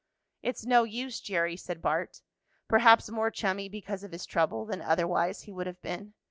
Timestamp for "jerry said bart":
1.19-2.23